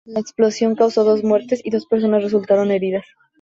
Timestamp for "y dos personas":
1.63-2.23